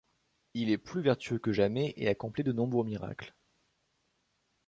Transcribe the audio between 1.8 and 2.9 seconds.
et accomplit de nombreux